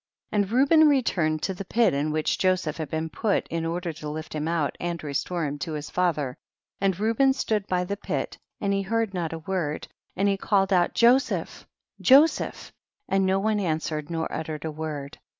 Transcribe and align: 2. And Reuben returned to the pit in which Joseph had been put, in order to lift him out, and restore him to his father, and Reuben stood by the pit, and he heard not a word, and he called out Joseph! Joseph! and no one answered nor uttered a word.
2. 0.31 0.35
And 0.37 0.51
Reuben 0.51 0.87
returned 0.89 1.43
to 1.43 1.53
the 1.53 1.63
pit 1.63 1.93
in 1.93 2.11
which 2.11 2.39
Joseph 2.39 2.77
had 2.77 2.89
been 2.89 3.07
put, 3.07 3.45
in 3.49 3.67
order 3.67 3.93
to 3.93 4.09
lift 4.09 4.33
him 4.33 4.47
out, 4.47 4.75
and 4.79 5.03
restore 5.03 5.45
him 5.45 5.59
to 5.59 5.73
his 5.73 5.91
father, 5.91 6.35
and 6.79 6.99
Reuben 6.99 7.33
stood 7.33 7.67
by 7.67 7.83
the 7.83 7.97
pit, 7.97 8.39
and 8.59 8.73
he 8.73 8.81
heard 8.81 9.13
not 9.13 9.31
a 9.31 9.37
word, 9.45 9.87
and 10.15 10.27
he 10.27 10.37
called 10.37 10.73
out 10.73 10.95
Joseph! 10.95 11.67
Joseph! 11.99 12.73
and 13.07 13.27
no 13.27 13.37
one 13.37 13.59
answered 13.59 14.09
nor 14.09 14.25
uttered 14.33 14.65
a 14.65 14.71
word. 14.71 15.19